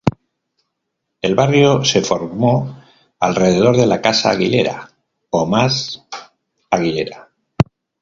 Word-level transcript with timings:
El 1.21 1.35
barrio 1.35 1.85
se 1.85 2.01
formó 2.01 2.81
alrededor 3.19 3.77
de 3.77 3.85
la 3.85 4.01
"casa 4.01 4.31
Aguilera" 4.31 4.89
o 5.29 5.45
"mas 5.45 6.03
Aguilera". 6.71 7.29